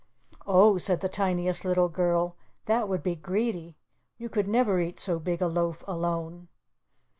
[0.47, 3.77] "Oh," said the Tiniest Little Girl, "that would be greedy.
[4.17, 6.47] You could never eat so big a loaf alone."